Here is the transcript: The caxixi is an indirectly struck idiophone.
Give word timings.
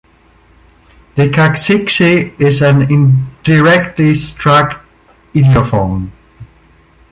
The 1.13 1.29
caxixi 1.29 2.33
is 2.41 2.63
an 2.63 2.91
indirectly 2.91 4.15
struck 4.15 4.83
idiophone. 5.35 6.09